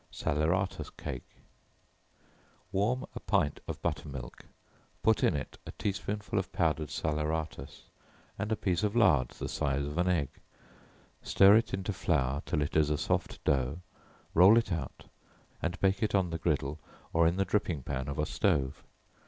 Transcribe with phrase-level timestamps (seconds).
[0.09, 1.43] Salaeratus Cake.
[2.71, 4.47] Warm a pint of butter milk,
[5.03, 7.83] put in it a tea spoonful of powdered salaeratus,
[8.35, 10.29] and a piece of lard the size of an egg;
[11.21, 13.81] stir it into flour till it is a soft dough;
[14.33, 15.03] roll it out,
[15.61, 16.79] and bake it on the griddle,
[17.13, 18.83] or in the dripping pan of a stove.